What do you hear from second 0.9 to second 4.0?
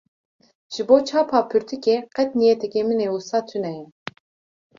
çapa pirtûkê, qet niyetekî min ê wisa tuneye